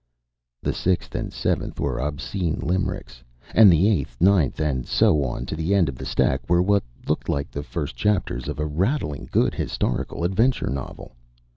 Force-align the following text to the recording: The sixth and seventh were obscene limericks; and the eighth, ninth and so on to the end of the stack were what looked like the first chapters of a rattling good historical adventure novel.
The 0.63 0.73
sixth 0.73 1.13
and 1.13 1.31
seventh 1.31 1.79
were 1.79 1.99
obscene 1.99 2.55
limericks; 2.59 3.21
and 3.53 3.71
the 3.71 3.87
eighth, 3.87 4.19
ninth 4.19 4.59
and 4.59 4.87
so 4.87 5.23
on 5.23 5.45
to 5.45 5.55
the 5.55 5.75
end 5.75 5.87
of 5.89 5.95
the 5.95 6.07
stack 6.07 6.49
were 6.49 6.63
what 6.63 6.81
looked 7.07 7.29
like 7.29 7.51
the 7.51 7.61
first 7.61 7.95
chapters 7.95 8.47
of 8.47 8.57
a 8.57 8.65
rattling 8.65 9.29
good 9.31 9.53
historical 9.53 10.23
adventure 10.23 10.71
novel. 10.71 11.11